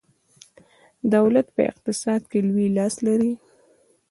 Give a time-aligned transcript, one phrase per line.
[1.13, 3.31] دولت په اقتصاد کې لوی لاس لري.